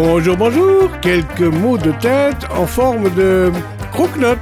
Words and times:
Bonjour, 0.00 0.36
bonjour. 0.36 1.00
Quelques 1.00 1.40
mots 1.40 1.76
de 1.76 1.90
tête 2.00 2.48
en 2.52 2.68
forme 2.68 3.12
de 3.16 3.50
croque-note. 3.90 4.38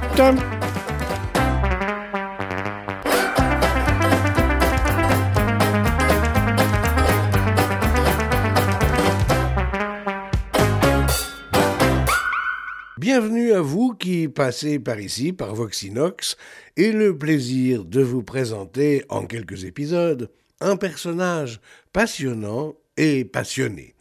Bienvenue 12.99 13.53
à 13.53 13.61
vous 13.61 13.95
qui 13.95 14.27
passez 14.27 14.77
par 14.77 14.99
ici, 14.99 15.33
par 15.33 15.55
Voxinox, 15.55 16.37
et 16.75 16.91
le 16.91 17.17
plaisir 17.17 17.83
de 17.83 18.03
vous 18.03 18.21
présenter 18.21 19.03
en 19.09 19.25
quelques 19.25 19.63
épisodes 19.63 20.29
un 20.61 20.75
personnage 20.75 21.59
passionnant 21.93 22.75
et 22.95 23.25
passionné. 23.25 23.95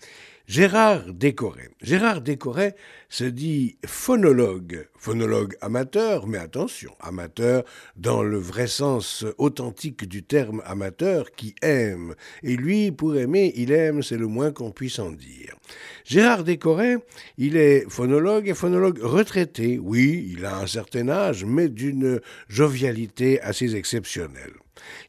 Gérard 0.48 1.12
Décoré. 1.12 1.70
Gérard 1.82 2.20
Décoré 2.20 2.74
se 3.08 3.24
dit 3.24 3.78
phonologue, 3.84 4.88
phonologue 4.96 5.56
amateur, 5.60 6.28
mais 6.28 6.38
attention, 6.38 6.92
amateur 7.00 7.64
dans 7.96 8.22
le 8.22 8.38
vrai 8.38 8.68
sens 8.68 9.24
authentique 9.38 10.06
du 10.08 10.22
terme 10.22 10.62
amateur 10.64 11.32
qui 11.32 11.56
aime. 11.62 12.14
Et 12.44 12.54
lui, 12.54 12.92
pour 12.92 13.16
aimer, 13.16 13.54
il 13.56 13.72
aime, 13.72 14.04
c'est 14.04 14.16
le 14.16 14.28
moins 14.28 14.52
qu'on 14.52 14.70
puisse 14.70 15.00
en 15.00 15.10
dire. 15.10 15.56
Gérard 16.04 16.44
Décoré, 16.44 16.98
il 17.38 17.56
est 17.56 17.84
phonologue 17.90 18.48
et 18.48 18.54
phonologue 18.54 19.00
retraité. 19.02 19.80
Oui, 19.80 20.32
il 20.32 20.44
a 20.44 20.58
un 20.58 20.68
certain 20.68 21.08
âge, 21.08 21.44
mais 21.44 21.68
d'une 21.68 22.20
jovialité 22.48 23.40
assez 23.40 23.74
exceptionnelle. 23.74 24.54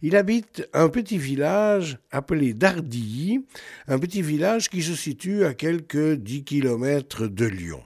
Il 0.02 0.16
habite 0.16 0.68
un 0.74 0.90
petit 0.90 1.18
village 1.18 1.98
appelé 2.12 2.54
Dardilly, 2.54 3.46
un 3.88 4.00
petit 4.00 4.22
village 4.22 4.70
qui 4.70 4.82
se 4.82 4.96
situe 4.96 5.46
à 5.46 5.54
quelques 5.54 6.14
dix 6.14 6.44
kilomètres 6.44 7.28
de 7.28 7.46
Lyon. 7.46 7.84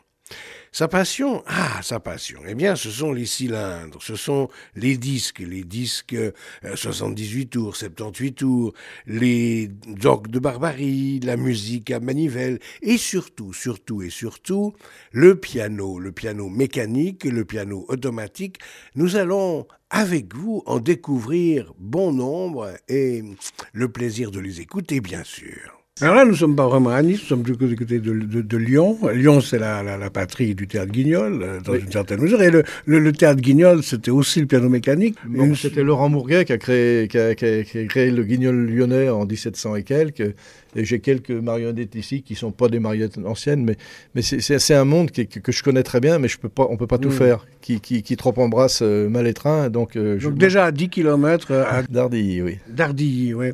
Sa 0.73 0.87
passion, 0.87 1.43
ah, 1.47 1.81
sa 1.83 1.99
passion, 1.99 2.39
eh 2.47 2.55
bien, 2.55 2.77
ce 2.77 2.89
sont 2.89 3.11
les 3.11 3.25
cylindres, 3.25 4.01
ce 4.01 4.15
sont 4.15 4.47
les 4.77 4.95
disques, 4.95 5.39
les 5.39 5.65
disques 5.65 6.15
78 6.63 7.41
euh, 7.41 7.49
tours, 7.49 7.75
78 7.75 8.31
tours, 8.31 8.73
les 9.05 9.67
dogs 9.85 10.29
de 10.29 10.39
barbarie, 10.39 11.19
la 11.19 11.35
musique 11.35 11.91
à 11.91 11.99
manivelle, 11.99 12.59
et 12.81 12.95
surtout, 12.95 13.51
surtout 13.51 14.01
et 14.01 14.09
surtout, 14.09 14.73
le 15.11 15.35
piano, 15.35 15.99
le 15.99 16.13
piano 16.13 16.47
mécanique, 16.47 17.25
le 17.25 17.43
piano 17.43 17.83
automatique. 17.89 18.59
Nous 18.95 19.17
allons 19.17 19.67
avec 19.89 20.33
vous 20.33 20.63
en 20.67 20.79
découvrir 20.79 21.73
bon 21.79 22.13
nombre 22.13 22.71
et 22.87 23.25
le 23.73 23.91
plaisir 23.91 24.31
de 24.31 24.39
les 24.39 24.61
écouter, 24.61 25.01
bien 25.01 25.25
sûr. 25.25 25.80
Alors 26.01 26.15
là, 26.15 26.25
nous 26.25 26.31
ne 26.31 26.35
sommes 26.35 26.55
pas 26.55 26.67
vraiment 26.67 26.89
à 26.89 27.01
Nice, 27.03 27.19
nous 27.21 27.27
sommes 27.27 27.43
du 27.43 27.55
côté 27.55 27.99
de, 27.99 28.57
Lyon. 28.57 28.97
Lyon, 29.13 29.39
c'est 29.39 29.59
la, 29.59 30.09
patrie 30.11 30.55
du 30.55 30.67
théâtre 30.67 30.91
Guignol, 30.91 31.43
euh, 31.43 31.59
dans 31.61 31.75
une 31.75 31.91
certaine 31.91 32.19
mesure. 32.19 32.41
Et 32.41 32.49
le, 32.49 33.11
théâtre 33.11 33.39
Guignol, 33.39 33.83
c'était 33.83 34.09
aussi 34.09 34.39
le 34.39 34.47
piano 34.47 34.67
mécanique. 34.67 35.17
C'était 35.55 35.83
Laurent 35.83 36.09
Mourguet 36.09 36.45
qui 36.45 36.53
a, 36.53 36.57
créé, 36.57 37.07
qui, 37.07 37.17
a, 37.17 37.35
créé 37.35 38.09
le 38.11 38.23
Guignol 38.23 38.67
lyonnais 38.67 39.09
en 39.09 39.25
1700 39.25 39.75
et 39.75 39.83
quelques. 39.83 40.35
Et 40.75 40.85
j'ai 40.85 40.99
quelques 40.99 41.31
marionnettes 41.31 41.95
ici 41.95 42.21
qui 42.21 42.35
sont 42.35 42.51
pas 42.51 42.69
des 42.69 42.79
marionnettes 42.79 43.17
anciennes, 43.25 43.63
mais, 43.63 43.77
mais 44.15 44.21
c'est 44.21 44.73
un 44.73 44.85
monde 44.85 45.11
que, 45.11 45.51
je 45.51 45.63
connais 45.63 45.83
très 45.83 45.99
bien, 45.99 46.19
mais 46.19 46.27
je 46.27 46.37
peux 46.37 46.49
pas, 46.49 46.67
on 46.69 46.77
peut 46.77 46.87
pas 46.87 46.97
tout 46.97 47.09
mm. 47.09 47.13
faire, 47.13 47.45
qui, 47.61 47.79
qui, 47.79 48.03
qui, 48.03 48.15
trop 48.15 48.33
embrasse 48.37 48.81
euh, 48.81 49.09
Malétrin. 49.09 49.69
Donc, 49.69 49.95
euh, 49.95 50.19
donc 50.19 50.35
déjà 50.35 50.65
à 50.65 50.71
10 50.71 50.89
km 50.89 51.51
à 51.51 51.83
Dardilly, 51.83 52.41
oui. 52.41 52.59
Dardilly, 52.67 53.33
oui. 53.33 53.51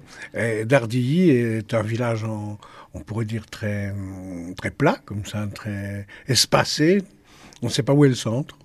Dardilly 0.65 1.29
est 1.31 1.73
un 1.73 1.83
village, 1.83 2.23
on 2.23 2.99
pourrait 2.99 3.25
dire, 3.25 3.45
très, 3.47 3.93
très 4.57 4.71
plat, 4.71 4.97
comme 5.05 5.25
ça, 5.25 5.47
très 5.53 6.05
espacé. 6.27 7.01
On 7.61 7.67
ne 7.67 7.71
sait 7.71 7.83
pas 7.83 7.93
où 7.93 8.05
est 8.05 8.09
le 8.09 8.15
centre. 8.15 8.56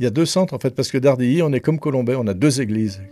Il 0.00 0.04
y 0.04 0.06
a 0.06 0.10
deux 0.10 0.24
centres, 0.24 0.54
en 0.54 0.58
fait, 0.58 0.74
parce 0.74 0.90
que 0.90 0.96
Dardilly, 0.96 1.42
on 1.42 1.52
est 1.52 1.60
comme 1.60 1.78
Colombay, 1.78 2.14
on 2.14 2.26
a 2.26 2.32
deux 2.32 2.62
églises. 2.62 3.02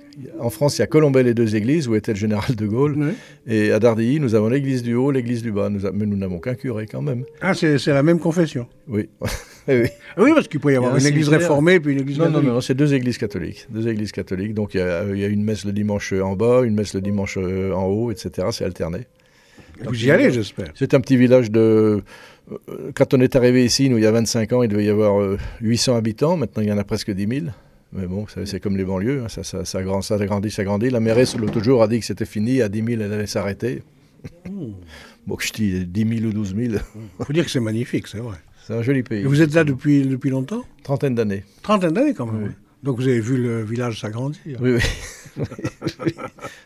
En 0.41 0.49
France, 0.49 0.79
il 0.79 0.81
y 0.81 0.85
a 0.85 0.87
Colombay, 0.87 1.23
les 1.23 1.35
deux 1.35 1.55
églises, 1.55 1.87
où 1.87 1.95
était 1.95 2.15
le 2.15 2.19
général 2.19 2.57
de 2.57 2.67
Gaulle. 2.67 3.13
Et 3.47 3.73
à 3.73 3.79
Dardilly, 3.79 4.21
nous 4.21 4.35
avons 4.35 4.49
l'église 4.49 4.83
du 4.83 4.95
haut, 4.95 5.11
l'église 5.11 5.43
du 5.43 5.53
bas. 5.53 5.69
Nous 5.69 5.81
Mais 5.93 6.07
nous 6.07 6.17
n'avons 6.17 6.39
qu'un 6.39 6.55
curé, 6.55 6.87
quand 6.87 7.03
même. 7.03 7.25
Ah, 7.43 7.53
c'est 7.53 7.87
la 7.89 8.03
même 8.03 8.19
confession 8.19 8.67
Oui. 8.89 9.11
oui. 9.69 9.89
Ah 10.17 10.23
oui, 10.23 10.33
parce 10.35 10.49
qu'il 10.49 10.61
peut 10.61 10.73
y 10.73 10.77
avoir 10.77 10.97
une 10.97 11.05
église 11.05 11.29
réformée 11.29 11.79
puis 11.79 11.93
une 11.93 12.01
église 12.01 12.19
non, 12.21 12.31
Non, 12.31 12.43
non, 12.43 12.61
c'est 12.63 12.73
deux 12.73 12.95
églises 12.95 13.19
catholiques. 13.19 13.67
Deux 13.69 13.87
églises 13.87 14.13
catholiques. 14.13 14.55
Donc, 14.55 14.73
il 14.73 14.79
y, 14.79 14.81
a, 14.81 15.05
il 15.13 15.19
y, 15.19 15.25
a, 15.25 15.29
une 15.29 15.45
messe 15.45 15.67
le 15.67 15.73
dimanche 15.73 16.15
en 16.15 16.37
bas, 16.37 16.63
une 16.65 16.75
messe 16.75 16.95
le 16.95 17.03
dimanche 17.03 17.37
euh, 17.37 17.71
en 17.75 17.85
haut, 17.85 18.11
etc. 18.11 18.49
C'est 18.51 18.65
alterné. 18.65 19.01
Vous 19.85 20.05
y 20.05 20.11
allez, 20.11 20.31
j'espère. 20.31 20.73
C'est 20.75 20.95
un 20.95 21.01
petit 21.01 21.19
village 21.19 21.51
de 21.51 22.03
quand 22.95 23.15
on 23.15 23.21
est 23.21 23.37
arrivé 23.37 23.65
ici, 23.65 23.91
nous, 23.91 23.99
il 23.99 24.05
y 24.05 24.07
a 24.07 24.13
25 24.13 24.53
ans, 24.53 24.63
il 24.63 24.69
devait 24.69 24.85
y 24.85 24.89
avoir 24.89 25.37
800 25.61 25.93
euh, 25.93 25.99
habitants. 25.99 26.37
Maintenant, 26.37 26.63
il 26.63 26.69
y 26.69 26.73
en 26.73 26.79
a 26.79 26.85
presque 26.85 27.11
10 27.11 27.41
000. 27.41 27.47
Mais 27.93 28.07
bon, 28.07 28.27
c'est 28.45 28.61
comme 28.61 28.77
les 28.77 28.85
banlieues, 28.85 29.23
hein. 29.23 29.29
ça, 29.29 29.43
ça, 29.43 29.65
ça, 29.65 29.81
ça, 30.03 30.27
grandit, 30.27 30.51
ça 30.51 30.65
grandit. 30.65 30.91
La 30.91 31.01
mairesse, 31.01 31.37
l'autre 31.37 31.63
jour, 31.63 31.83
a 31.83 31.89
dit 31.89 32.01
que 32.01 32.05
c'était 32.05 32.27
fini. 32.27 32.61
À 32.61 32.69
10 32.69 32.85
000, 32.85 33.03
elle 33.03 33.13
allait 33.13 33.27
s'arrêter. 33.27 33.83
Bon, 35.27 35.37
je 35.39 35.53
dis 35.53 35.87
10 35.87 36.19
000 36.21 36.31
ou 36.31 36.33
12 36.33 36.55
000. 36.57 36.73
Il 37.21 37.25
faut 37.25 37.33
dire 37.33 37.45
que 37.45 37.51
c'est 37.51 37.61
magnifique, 37.61 38.07
c'est 38.09 38.19
vrai. 38.19 38.37
C'est 38.67 38.75
un 38.75 38.83
joli 38.83 39.03
pays. 39.03 39.23
Et 39.23 39.27
vous 39.27 39.41
êtes 39.41 39.55
là 39.55 39.65
depuis, 39.65 40.07
depuis 40.07 40.31
longtemps? 40.31 40.65
Trentaine 40.83 41.15
d'années. 41.15 41.45
Trentaine 41.63 41.93
d'années, 41.93 42.15
quand 42.15 42.27
même. 42.27 42.55
Donc 42.83 42.97
vous 42.97 43.09
avez 43.09 43.21
vu 43.21 43.37
le 43.37 43.63
village 43.63 44.01
s'agrandir 44.01 44.59
Oui, 44.61 44.73
oui. 45.37 46.15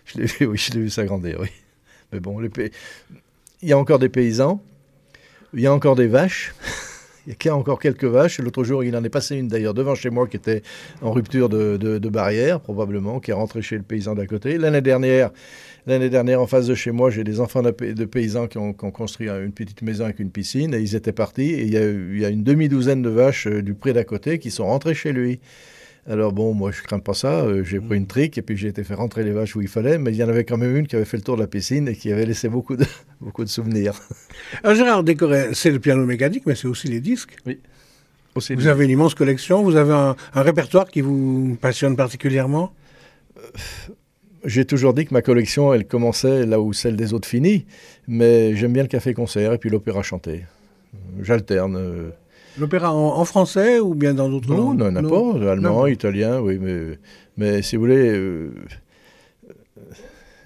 je 0.05 0.19
l'ai 0.19 0.27
vu, 0.27 0.47
oui, 0.47 0.59
je 0.59 0.73
l'ai 0.73 0.81
vu 0.81 0.91
s'agrandir, 0.91 1.39
oui. 1.41 1.49
Mais 2.13 2.21
bon, 2.21 2.39
les 2.39 2.51
pays... 2.51 2.71
il 3.63 3.69
y 3.69 3.73
a 3.73 3.79
encore 3.79 3.99
des 3.99 4.09
paysans 4.09 4.63
il 5.55 5.61
y 5.61 5.67
a 5.67 5.73
encore 5.73 5.97
des 5.97 6.07
vaches. 6.07 6.55
Il 7.27 7.37
y 7.45 7.49
a 7.49 7.57
encore 7.57 7.79
quelques 7.79 8.05
vaches. 8.05 8.41
L'autre 8.41 8.65
jour, 8.65 8.83
il 8.83 8.97
en 8.97 9.05
est 9.05 9.09
passé 9.09 9.37
une 9.37 9.47
d'ailleurs 9.47 9.75
devant 9.75 9.95
chez 9.95 10.11
moi 10.11 10.27
qui 10.27 10.37
était 10.37 10.63
en 11.03 11.13
rupture 11.13 11.49
de, 11.49 12.09
barrière, 12.09 12.59
probablement, 12.61 13.21
qui 13.21 13.31
est 13.31 13.35
rentrée 13.35 13.63
chez 13.63 13.77
le 13.77 13.85
paysan 13.85 14.17
d'à 14.17 14.27
côté. 14.27 14.59
L'année 14.59 14.81
dernière, 14.81 15.31
l'année 15.87 16.11
dernière, 16.11 16.41
en 16.41 16.49
face 16.49 16.67
de 16.67 16.75
chez 16.75 16.91
moi, 16.91 17.11
j'ai 17.11 17.23
des 17.23 17.39
enfants 17.39 17.63
de, 17.63 17.71
paysans 17.71 18.49
qui 18.49 18.59
ont, 18.59 18.73
construit 18.73 19.29
une 19.29 19.53
petite 19.53 19.83
maison 19.83 20.05
avec 20.05 20.19
une 20.19 20.33
piscine 20.33 20.75
et 20.75 20.81
ils 20.81 20.97
étaient 20.97 21.13
partis. 21.13 21.51
Et 21.51 21.63
il 21.63 21.73
y 21.73 21.77
a, 21.77 21.89
il 21.89 22.19
y 22.19 22.25
a 22.25 22.29
une 22.29 22.43
demi-douzaine 22.43 23.03
de 23.03 23.11
vaches 23.11 23.47
euh, 23.47 23.63
du 23.63 23.75
pré 23.75 23.93
d'à 23.93 24.03
côté 24.03 24.41
qui 24.41 24.51
sont 24.51 24.67
rentrées 24.67 24.95
chez 24.95 25.13
lui. 25.13 25.39
Alors 26.09 26.33
bon, 26.33 26.53
moi 26.53 26.73
je 26.73 26.83
crains 26.83 26.99
pas 26.99 27.15
ça, 27.15 27.43
euh, 27.43 27.63
j'ai 27.63 27.79
pris 27.79 27.97
une 27.97 28.09
trique 28.09 28.37
et 28.37 28.43
puis 28.43 28.57
j'ai 28.57 28.69
été 28.69 28.83
faire 28.83 28.99
rentrer 28.99 29.23
les 29.23 29.31
vaches 29.31 29.55
où 29.55 29.61
il 29.61 29.69
fallait, 29.69 29.99
mais 29.99 30.11
il 30.11 30.17
y 30.17 30.25
en 30.25 30.29
avait 30.29 30.45
quand 30.45 30.57
même 30.57 30.77
une 30.77 30.89
qui 30.89 30.97
avait 30.97 31.05
fait 31.05 31.17
le 31.17 31.23
tour 31.23 31.37
de 31.37 31.41
la 31.43 31.47
piscine 31.47 31.87
et 31.87 31.95
qui 31.95 32.13
avait 32.13 32.27
laissé 32.27 32.49
beaucoup 32.49 32.75
de, 32.75 32.85
beaucoup 33.21 33.45
de 33.45 33.49
souvenirs. 33.49 33.95
Alors 34.65 34.75
Gérard 34.75 35.05
Décoré, 35.05 35.51
c'est 35.53 35.71
le 35.71 35.79
piano 35.79 36.05
mécanique, 36.05 36.43
mais 36.45 36.57
c'est 36.57 36.67
aussi 36.67 36.89
les 36.89 37.01
disques. 37.01 37.37
Oui. 37.47 37.61
vous 38.35 38.67
avez 38.67 38.85
une 38.85 38.91
immense 38.91 39.15
collection, 39.15 39.63
vous 39.63 39.77
avez 39.77 39.93
un, 39.93 40.17
répertoire 40.35 40.91
qui 40.91 41.03
vous 41.03 41.57
passionne 41.61 41.95
particulièrement? 41.95 42.73
Euh, 43.37 43.43
J'ai 44.45 44.65
toujours 44.65 44.95
dit 44.95 45.07
que 45.07 45.15
ma 45.15 45.23
collection, 45.23 45.73
elle 45.73 45.87
commençait 45.87 46.47
là 46.47 46.61
où 46.61 46.73
celle 46.73 46.97
des 46.97 47.15
autres 47.15 47.29
finit, 47.29 47.65
mais 48.09 48.57
j'aime 48.57 48.73
bien 48.73 48.83
le 48.83 48.89
café-concert 48.89 49.53
et 49.53 49.59
puis 49.59 49.71
l'opéra 49.71 50.03
chanté. 50.03 50.43
J'alterne. 51.21 52.11
Euh, 52.57 52.61
L'opéra 52.61 52.93
en, 52.93 53.25
français 53.25 53.81
ou 53.81 53.95
bien 53.95 54.15
dans 54.15 54.29
d'autres 54.29 54.55
langues 54.55 54.79
Non, 54.79 54.91
n'importe. 54.91 55.43
Allemand, 55.43 55.87
italien, 55.87 56.41
oui. 56.41 56.59
Mais, 56.61 56.99
mais 57.37 57.63
si 57.63 57.77
vous 57.77 57.83
voulez, 57.83 58.11
euh, 58.11 58.51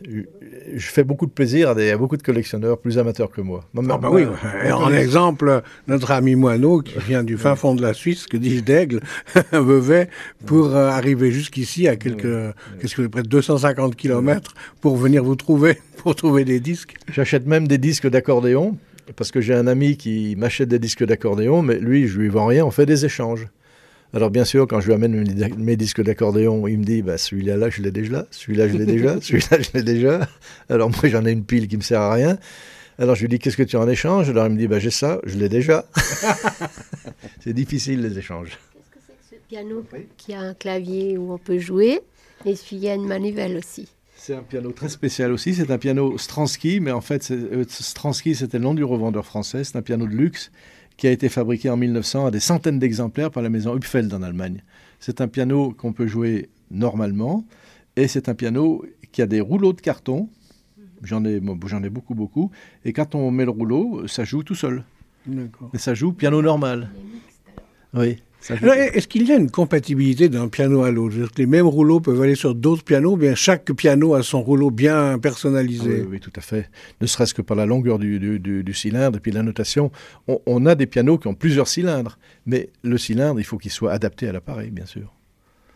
je 0.05 0.87
fais 0.87 1.05
beaucoup 1.05 1.27
de 1.27 1.31
plaisir 1.31 1.71
à, 1.71 1.75
des, 1.75 1.94
beaucoup 1.97 2.17
de 2.17 2.22
collectionneurs 2.22 2.78
plus 2.78 2.99
amateurs 2.99 3.31
que 3.31 3.41
moi. 3.41 3.65
Ah 3.77 3.99
bah 3.99 4.11
oui, 4.11 4.25
en 4.72 4.93
exemple, 4.93 5.62
notre 5.89 6.11
ami 6.11 6.34
Moineau, 6.34 6.83
qui 6.83 6.99
vient 6.99 7.25
du 7.25 7.37
fin 7.37 7.56
fond 7.56 7.75
de 7.75 7.83
la 7.83 7.94
Suisse, 7.94 8.27
que 8.27 8.37
dis-je 8.37 8.62
d'Aigle, 8.62 9.00
Vevey, 9.53 10.09
pour 10.44 10.75
euh, 10.75 10.88
arriver 10.88 11.31
jusqu'ici 11.31 11.88
à 11.88 11.97
quelques, 11.97 12.55
qu'est-ce 12.81 12.94
que 12.94 13.06
près 13.06 13.23
de 13.23 13.28
250 13.28 13.97
km 13.97 14.55
pour 14.81 14.97
venir 14.97 15.25
vous 15.25 15.37
trouver, 15.37 15.78
pour 15.97 16.15
trouver 16.15 16.44
des 16.44 16.61
disques. 16.61 16.94
J'achète 17.11 17.47
même 17.47 17.67
des 17.67 17.79
disques 17.79 18.08
d'accordéon 18.08 18.76
parce 19.14 19.31
que 19.31 19.41
j'ai 19.41 19.55
un 19.55 19.67
ami 19.67 19.97
qui 19.97 20.35
m'achète 20.37 20.69
des 20.69 20.79
disques 20.79 21.05
d'accordéon, 21.05 21.62
mais 21.62 21.79
lui, 21.79 22.08
je 22.08 22.19
lui 22.19 22.29
vends 22.29 22.47
rien, 22.47 22.64
on 22.64 22.70
fait 22.70 22.87
des 22.87 23.05
échanges. 23.05 23.47
Alors 24.12 24.31
bien 24.31 24.44
sûr, 24.44 24.67
quand 24.67 24.81
je 24.81 24.87
lui 24.87 24.94
amène 24.94 25.25
mes 25.58 25.76
disques 25.76 26.03
d'accordéon, 26.03 26.67
il 26.67 26.79
me 26.79 26.85
dit, 26.85 27.03
bah, 27.03 27.19
celui-là, 27.19 27.56
là, 27.56 27.70
je 27.70 27.82
l'ai 27.82 27.91
déjà, 27.91 28.26
celui-là, 28.31 28.69
je 28.69 28.76
l'ai 28.76 28.87
déjà, 28.87 29.20
celui-là, 29.20 29.61
je 29.61 29.69
l'ai 29.75 29.82
déjà. 29.82 30.29
Alors 30.69 30.91
moi, 30.91 31.00
j'en 31.05 31.25
ai 31.26 31.32
une 31.32 31.44
pile 31.44 31.69
qui 31.69 31.76
me 31.76 31.82
sert 31.82 32.00
à 32.00 32.12
rien. 32.12 32.38
Alors 32.99 33.14
je 33.14 33.23
lui 33.23 33.29
dis, 33.29 33.38
qu'est-ce 33.38 33.58
que 33.58 33.62
tu 33.62 33.76
en 33.76 33.88
échanges 33.88 34.31
Alors 34.31 34.47
il 34.47 34.53
me 34.53 34.58
dit, 34.58 34.69
bah, 34.69 34.79
j'ai 34.79 34.91
ça, 34.91 35.20
je 35.25 35.37
l'ai 35.37 35.49
déjà. 35.49 35.85
c'est 37.41 37.53
difficile 37.53 38.00
les 38.00 38.19
échanges. 38.19 38.58
Qu'est-ce 38.73 38.91
que 38.91 38.99
c'est 39.06 39.37
que 39.37 39.43
ce 39.43 39.49
piano 39.49 39.85
qui 40.17 40.32
a 40.32 40.41
un 40.41 40.55
clavier 40.55 41.19
où 41.19 41.32
on 41.32 41.38
peut 41.38 41.58
jouer? 41.58 42.00
Et 42.44 42.55
il 42.70 42.79
y 42.79 42.88
a 42.88 42.94
une 42.94 43.06
manivelle 43.06 43.56
aussi 43.56 43.88
c'est 44.26 44.34
un 44.34 44.43
piano 44.43 44.73
très 44.73 44.88
spécial 44.88 45.31
aussi. 45.31 45.55
C'est 45.55 45.70
un 45.70 45.78
piano 45.78 46.19
Stransky, 46.19 46.81
mais 46.81 46.90
en 46.90 47.00
fait, 47.00 47.31
euh, 47.31 47.64
Stransky, 47.69 48.34
c'était 48.34 48.58
le 48.58 48.64
nom 48.64 48.75
du 48.75 48.82
revendeur 48.82 49.25
français. 49.25 49.62
C'est 49.62 49.76
un 49.76 49.82
piano 49.82 50.05
de 50.05 50.12
luxe 50.12 50.50
qui 50.96 51.06
a 51.06 51.12
été 51.12 51.28
fabriqué 51.28 51.70
en 51.70 51.76
1900 51.76 52.26
à 52.26 52.31
des 52.32 52.40
centaines 52.40 52.81
d'exemplaires 52.81 53.31
par 53.31 53.44
la 53.44 53.50
maison 53.50 53.76
Hupfeld 53.76 54.12
en 54.12 54.23
Allemagne. 54.23 54.64
C'est 54.99 55.20
un 55.20 55.28
piano 55.28 55.70
qu'on 55.70 55.93
peut 55.93 56.08
jouer 56.08 56.49
normalement 56.73 57.44
et 57.94 58.08
c'est 58.08 58.28
un 58.28 58.34
piano 58.34 58.84
qui 59.12 59.23
a 59.23 59.26
des 59.26 59.40
rouleaux 59.40 59.73
de 59.73 59.81
carton. 59.81 60.29
J'en 61.02 61.25
ai, 61.25 61.40
j'en 61.67 61.84
ai 61.84 61.90
beaucoup, 61.90 62.17
beaucoup. 62.17 62.50
Et 62.84 62.93
quand 62.93 63.14
on 63.14 63.31
met 63.31 63.44
le 63.44 63.52
rouleau, 63.52 64.08
ça 64.08 64.25
joue 64.25 64.43
tout 64.43 64.56
seul. 64.56 64.82
D'accord. 65.26 65.70
Mais 65.72 65.79
ça 65.79 65.94
joue 65.94 66.12
piano 66.12 66.43
normal. 66.43 66.90
Oui. 67.94 68.17
Est-ce 68.50 69.08
qu'il 69.08 69.26
y 69.28 69.32
a 69.32 69.37
une 69.37 69.50
compatibilité 69.50 70.28
d'un 70.28 70.48
piano 70.48 70.82
à 70.82 70.90
l'autre? 70.90 71.16
Les 71.38 71.46
mêmes 71.46 71.66
rouleaux 71.66 72.00
peuvent 72.00 72.20
aller 72.20 72.34
sur 72.34 72.54
d'autres 72.54 72.84
pianos, 72.84 73.16
bien 73.16 73.34
chaque 73.34 73.72
piano 73.72 74.14
a 74.14 74.22
son 74.22 74.43
rouleau 74.43 74.70
bien 74.70 74.96
Ah 74.96 75.14
oui, 75.14 75.20
personnalisé. 75.20 76.04
oui, 76.08 76.20
tout 76.20 76.32
à 76.37 76.40
fait. 76.40 76.70
Ne 77.00 77.06
serait-ce 77.06 77.34
que 77.34 77.43
par 77.43 77.56
la 77.56 77.66
longueur 77.66 77.98
du, 77.98 78.19
du- 78.19 78.38
du- 78.38 78.62
du 78.64 78.75
cylindre 78.75 79.19
et 79.19 79.20
puis 79.20 79.32
la 79.32 79.43
notation. 79.43 79.90
On, 80.28 80.40
on 80.46 80.66
a 80.66 80.75
des 80.75 80.87
pianos 80.87 81.19
qui 81.19 81.28
ont 81.28 81.34
plusieurs 81.34 81.69
cylindres, 81.69 82.19
mais 82.46 82.70
le 82.82 82.98
cylindre, 82.98 83.40
il 83.40 83.44
faut 83.44 83.58
qu'il 83.58 83.70
soit 83.72 83.93
adapté 83.93 84.28
à 84.28 84.32
l'appareil, 84.32 84.70
bien 84.70 84.87
sûr. 84.87 85.12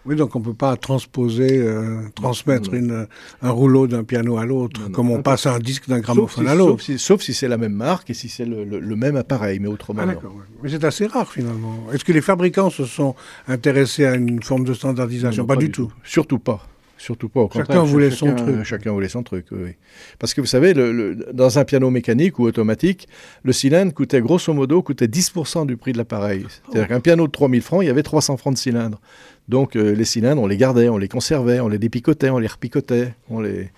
Oui, 0.06 0.17
donc 0.17 0.35
on 0.35 0.38
ne 0.41 0.44
peut 0.44 0.55
pas 0.55 0.76
transposer, 0.76 1.58
euh, 1.58 2.00
transmettre 2.14 2.70
non. 2.73 2.79
une- 2.79 3.06
un 3.43 3.50
rouleau 3.50 3.87
d'un 3.87 4.02
piano 4.02 4.38
à 4.38 4.47
l'autre, 4.47 4.91
comme 4.93 5.11
on 5.11 5.20
passe 5.23 5.44
un 5.47 5.58
disque 5.58 5.88
d'un 5.88 6.00
gramophone 6.00 6.44
si, 6.47 6.50
à 6.50 6.55
sauf 6.56 6.58
l'autre. 6.58 6.82
si- 6.82 6.99
sauf 6.99 7.20
si 7.20 7.35
c'est 7.35 7.49
la 7.49 7.58
même 7.58 7.75
marque 7.75 8.08
et 8.11 8.14
si 8.14 8.29
c'est 8.31 8.47
le, 8.47 8.64
le- 8.64 8.81
le 8.81 8.97
même 8.97 9.17
appareil, 9.17 9.58
mais 9.58 9.69
autrement 9.69 10.00
Ah, 10.02 10.06
non. 10.06 10.12
d'accord, 10.14 10.35
ouais. 10.37 10.43
Mais 10.62 10.70
c'est 10.70 10.85
assez 10.85 11.06
rare 11.06 11.31
finalement. 11.31 11.87
Est-ce 11.93 12.05
que 12.05 12.12
les 12.12 12.23
fabricants 12.23 12.70
se 12.70 12.87
sont 12.87 13.14
intéressés 13.47 14.06
à 14.06 14.14
une 14.14 14.43
forme 14.43 14.64
de 14.64 14.73
standardisation? 14.73 15.44
Pas, 15.44 15.56
du 15.56 15.70
tout. 15.70 15.93
Surtout 16.03 16.38
pas. 16.38 16.67
Surtout 17.00 17.31
pas. 17.31 17.41
Au 17.41 17.49
Chacun 17.49 17.64
contraire, 17.64 17.85
voulait 17.87 18.11
son 18.11 18.26
chacun- 18.26 18.43
truc. 18.44 18.64
Chacun 18.64 18.93
voulait 18.93 19.08
son 19.08 19.23
truc, 19.23 19.47
oui. 19.52 19.70
Parce 20.19 20.35
que 20.35 20.43
vous 20.43 20.47
savez, 20.47 20.75
le- 20.75 20.93
le- 20.93 21.14
dans 21.32 21.58
un 21.58 21.64
piano 21.64 21.88
mécanique 21.88 22.38
ou 22.38 22.44
automatique, 22.44 23.08
le 23.43 23.52
cylindre 23.55 23.94
coûtait 23.94 24.20
grosso 24.20 24.52
modo 24.52 24.82
coûtait 24.82 25.08
10% 25.08 25.64
du 25.64 25.79
prix 25.79 25.93
de 25.93 25.99
l'appareil. 25.99 26.44
C'est-à-dire 26.69 26.88
qu'un 26.88 27.00
piano 27.00 27.26
de 27.26 27.32
3000 27.32 27.62
francs, 27.62 27.82
il 27.82 27.87
y 27.87 27.91
avait 27.91 28.02
300 28.02 28.37
francs 28.37 28.52
de 28.52 28.58
cylindre. 28.58 29.00
Donc 29.49 29.76
euh, 29.76 29.94
les 29.94 30.05
cylindres, 30.05 30.43
on 30.43 30.47
les 30.47 30.58
gardait, 30.58 30.91
on 30.91 30.99
les 30.99 31.08
conservait, 31.08 31.58
on 31.61 31.69
les 31.69 31.79
dépicotait, 31.79 32.29
on 32.29 32.38
les 32.38 32.47
repicotait, 32.49 33.14
on 33.31 33.41
les, 33.41 33.70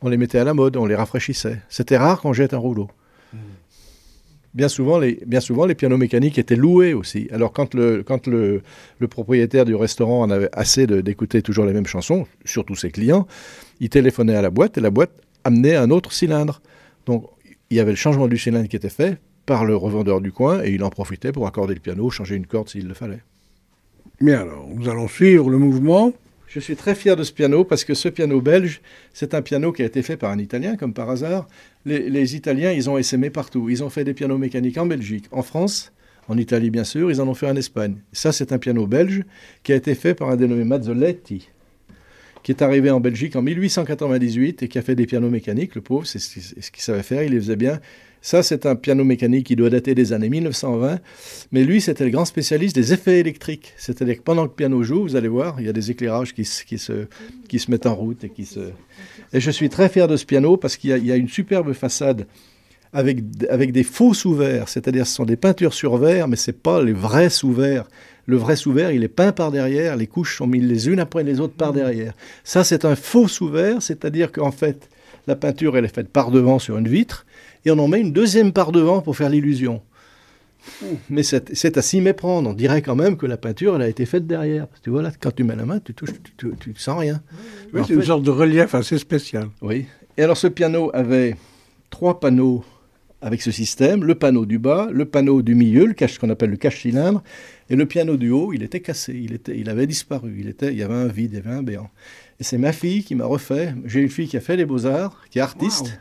on 0.00 0.08
les 0.08 0.16
mettait 0.16 0.38
à 0.38 0.44
la 0.44 0.54
mode, 0.54 0.78
on 0.78 0.86
les 0.86 0.94
rafraîchissait. 0.94 1.60
C'était 1.68 1.98
rare 1.98 2.22
qu'on 2.22 2.32
jette 2.32 2.54
un 2.54 2.58
rouleau. 2.58 2.88
Bien 4.52 4.68
souvent, 4.68 4.98
les, 4.98 5.20
bien 5.26 5.40
souvent, 5.40 5.64
les 5.64 5.76
pianos 5.76 5.96
mécaniques 5.96 6.36
étaient 6.36 6.56
loués 6.56 6.92
aussi. 6.92 7.28
Alors, 7.30 7.52
quand 7.52 7.72
le, 7.74 8.02
quand 8.02 8.26
le, 8.26 8.62
le 8.98 9.08
propriétaire 9.08 9.64
du 9.64 9.76
restaurant 9.76 10.22
en 10.22 10.30
avait 10.30 10.48
assez 10.52 10.88
d'écouter 10.88 11.40
toujours 11.40 11.66
les 11.66 11.72
mêmes 11.72 11.86
chansons, 11.86 12.26
surtout 12.44 12.74
ses 12.74 12.90
clients, 12.90 13.28
il 13.78 13.90
téléphonait 13.90 14.34
à 14.34 14.42
la 14.42 14.50
boîte 14.50 14.76
et 14.76 14.80
la 14.80 14.90
boîte 14.90 15.12
amenait 15.44 15.76
un 15.76 15.90
autre 15.90 16.12
cylindre. 16.12 16.60
Donc, 17.06 17.26
il 17.70 17.76
y 17.76 17.80
avait 17.80 17.92
le 17.92 17.96
changement 17.96 18.26
du 18.26 18.36
cylindre 18.36 18.68
qui 18.68 18.74
était 18.74 18.88
fait 18.88 19.18
par 19.46 19.64
le 19.64 19.76
revendeur 19.76 20.20
du 20.20 20.32
coin 20.32 20.62
et 20.64 20.70
il 20.70 20.82
en 20.82 20.90
profitait 20.90 21.30
pour 21.30 21.46
accorder 21.46 21.74
le 21.74 21.80
piano, 21.80 22.10
changer 22.10 22.34
une 22.34 22.46
corde 22.46 22.68
s'il 22.68 22.88
le 22.88 22.94
fallait. 22.94 23.22
Bien 24.20 24.40
alors, 24.40 24.68
nous 24.74 24.88
allons 24.88 25.08
suivre 25.08 25.48
le 25.48 25.58
mouvement. 25.58 26.12
Je 26.50 26.58
suis 26.58 26.74
très 26.74 26.96
fier 26.96 27.14
de 27.14 27.22
ce 27.22 27.32
piano 27.32 27.62
parce 27.62 27.84
que 27.84 27.94
ce 27.94 28.08
piano 28.08 28.40
belge, 28.40 28.82
c'est 29.12 29.34
un 29.34 29.40
piano 29.40 29.70
qui 29.70 29.82
a 29.82 29.84
été 29.84 30.02
fait 30.02 30.16
par 30.16 30.32
un 30.32 30.38
Italien, 30.40 30.76
comme 30.76 30.92
par 30.92 31.08
hasard. 31.08 31.46
Les, 31.86 32.34
Italiens, 32.34 32.72
ils 32.72 32.90
ont 32.90 32.98
essaimé 32.98 33.30
partout. 33.30 33.70
Ils 33.70 33.84
ont 33.84 33.88
fait 33.88 34.02
des 34.02 34.14
pianos 34.14 34.36
mécaniques 34.36 34.76
en 34.76 34.84
Belgique, 34.84 35.26
en 35.30 35.42
France, 35.42 35.92
en 36.26 36.36
Italie 36.36 36.70
bien 36.70 36.82
sûr, 36.82 37.08
ils 37.08 37.20
en 37.20 37.28
ont 37.28 37.34
fait 37.34 37.48
en 37.48 37.54
Espagne. 37.54 37.98
Ça, 38.12 38.32
c'est 38.32 38.50
un 38.50 38.58
piano 38.58 38.88
belge 38.88 39.22
qui 39.62 39.72
a 39.72 39.76
été 39.76 39.94
fait 39.94 40.12
par 40.12 40.28
un 40.28 40.34
dénommé 40.34 40.64
Mazzoletti, 40.64 41.48
qui 42.42 42.52
est 42.52 42.62
arrivé 42.62 42.90
en 42.90 43.00
Belgique 43.00 43.36
en 43.36 43.42
1898 43.42 44.62
et 44.62 44.68
qui 44.68 44.78
a 44.78 44.82
fait 44.82 44.94
des 44.94 45.06
pianos 45.06 45.30
mécaniques. 45.30 45.74
Le 45.74 45.80
pauvre, 45.80 46.06
c'est 46.06 46.18
ce 46.18 46.70
qu'il 46.70 46.82
savait 46.82 47.02
faire, 47.02 47.22
il 47.22 47.32
les 47.32 47.38
faisait 47.40 47.56
bien. 47.56 47.80
Ça, 48.22 48.42
c'est 48.42 48.66
un 48.66 48.76
piano 48.76 49.02
mécanique 49.02 49.46
qui 49.46 49.56
doit 49.56 49.70
dater 49.70 49.94
des 49.94 50.12
années 50.12 50.28
1920. 50.28 50.98
Mais 51.52 51.64
lui, 51.64 51.80
c'était 51.80 52.04
le 52.04 52.10
grand 52.10 52.26
spécialiste 52.26 52.74
des 52.74 52.92
effets 52.92 53.18
électriques. 53.18 53.72
C'est-à-dire 53.78 54.16
que 54.18 54.22
pendant 54.22 54.42
que 54.44 54.50
le 54.50 54.54
piano 54.56 54.82
joue, 54.82 55.02
vous 55.02 55.16
allez 55.16 55.28
voir, 55.28 55.58
il 55.58 55.64
y 55.66 55.68
a 55.70 55.72
des 55.72 55.90
éclairages 55.90 56.34
qui, 56.34 56.44
se- 56.44 56.64
qui, 56.64 56.76
se, 56.78 57.06
qui 57.48 57.58
se 57.58 57.70
mettent 57.70 57.86
en 57.86 57.94
route 57.94 58.22
et 58.24 58.28
qui 58.28 58.44
se... 58.44 58.60
Et 59.32 59.40
je 59.40 59.50
suis 59.50 59.70
très 59.70 59.88
fier 59.88 60.06
de 60.06 60.16
ce 60.16 60.26
piano 60.26 60.56
parce 60.58 60.76
qu'il 60.76 60.90
y 60.98 61.06
y 61.06 61.12
a 61.12 61.16
une 61.16 61.28
superbe 61.28 61.72
façade 61.72 62.26
avec, 62.92 63.20
avec 63.48 63.72
des 63.72 63.82
faux 63.84 64.14
sous-verts. 64.14 64.68
C'est-à-dire 64.68 65.06
ce 65.06 65.14
sont 65.14 65.24
des 65.24 65.36
peintures 65.36 65.74
sur 65.74 65.96
verre, 65.96 66.28
mais 66.28 66.36
ce 66.36 66.50
n'est 66.50 66.56
pas 66.56 66.82
les 66.82 66.92
vrais 66.92 67.30
sous-verts. 67.30 67.84
Le 68.26 68.36
vrai 68.36 68.54
sous-vert, 68.56 68.92
il 68.92 69.02
est 69.02 69.08
peint 69.08 69.32
par 69.32 69.50
derrière, 69.50 69.96
les 69.96 70.06
couches 70.06 70.36
sont 70.36 70.46
mises 70.46 70.64
les 70.64 70.88
unes 70.88 71.00
après 71.00 71.24
les 71.24 71.40
autres 71.40 71.54
par 71.54 71.72
derrière. 71.72 72.12
Ça, 72.44 72.62
c'est 72.64 72.84
un 72.84 72.94
faux 72.94 73.26
sous-vert, 73.26 73.82
c'est-à-dire 73.82 74.30
qu'en 74.30 74.52
fait, 74.52 74.88
la 75.26 75.34
peinture, 75.36 75.76
elle 75.76 75.84
est 75.84 75.94
faite 75.94 76.08
par 76.08 76.30
devant 76.30 76.58
sur 76.58 76.78
une 76.78 76.86
vitre, 76.88 77.26
et 77.64 77.70
on 77.70 77.78
en 77.78 77.88
met 77.88 78.00
une 78.00 78.12
deuxième 78.12 78.52
par 78.52 78.70
devant 78.72 79.00
pour 79.00 79.16
faire 79.16 79.30
l'illusion. 79.30 79.82
Mais 81.08 81.22
c'est 81.22 81.76
à 81.78 81.82
s'y 81.82 82.00
méprendre. 82.00 82.50
On 82.50 82.52
dirait 82.52 82.82
quand 82.82 82.94
même 82.94 83.16
que 83.16 83.26
la 83.26 83.36
peinture, 83.36 83.76
elle 83.76 83.82
a 83.82 83.88
été 83.88 84.04
faite 84.06 84.26
derrière. 84.26 84.66
Parce 84.68 84.80
que 84.80 84.84
tu 84.84 84.90
vois, 84.90 85.02
là, 85.02 85.10
quand 85.18 85.34
tu 85.34 85.42
mets 85.42 85.56
la 85.56 85.64
main, 85.64 85.80
tu 85.80 85.94
touches, 85.94 86.10
tu, 86.22 86.32
tu, 86.36 86.50
tu 86.74 86.74
sens 86.76 86.98
rien. 87.00 87.22
Oui, 87.72 87.80
c'est 87.86 87.94
une 87.94 88.00
fait- 88.00 88.06
sorte 88.06 88.22
de 88.22 88.30
relief 88.30 88.74
assez 88.74 88.98
spécial. 88.98 89.48
Oui. 89.62 89.86
Et 90.18 90.22
alors, 90.22 90.36
ce 90.36 90.46
piano 90.46 90.90
avait 90.92 91.34
trois 91.88 92.20
panneaux 92.20 92.62
avec 93.22 93.42
ce 93.42 93.50
système. 93.50 94.04
Le 94.04 94.14
panneau 94.14 94.46
du 94.46 94.58
bas, 94.58 94.88
le 94.92 95.04
panneau 95.04 95.42
du 95.42 95.54
milieu, 95.54 95.86
le 95.86 95.94
cache, 95.94 96.18
qu'on 96.18 96.30
appelle 96.30 96.50
le 96.50 96.56
cache-cylindre, 96.56 97.22
et 97.68 97.76
le 97.76 97.86
piano 97.86 98.16
du 98.16 98.30
haut, 98.30 98.52
il 98.52 98.62
était 98.62 98.80
cassé, 98.80 99.14
il, 99.14 99.32
était, 99.32 99.58
il 99.58 99.68
avait 99.68 99.86
disparu, 99.86 100.36
il, 100.38 100.48
était, 100.48 100.72
il 100.72 100.78
y 100.78 100.82
avait 100.82 100.94
un 100.94 101.06
vide, 101.06 101.32
il 101.32 101.36
y 101.36 101.38
avait 101.38 101.56
un 101.56 101.62
béant. 101.62 101.90
Et 102.38 102.44
c'est 102.44 102.58
ma 102.58 102.72
fille 102.72 103.04
qui 103.04 103.14
m'a 103.14 103.26
refait. 103.26 103.74
J'ai 103.84 104.00
une 104.00 104.08
fille 104.08 104.28
qui 104.28 104.36
a 104.36 104.40
fait 104.40 104.56
les 104.56 104.64
beaux-arts, 104.64 105.24
qui 105.30 105.38
est 105.38 105.42
artiste. 105.42 106.00